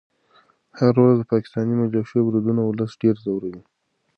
[0.79, 3.61] هره ورځ د پاکستاني ملیشو بریدونه ولس ډېر ځوروي.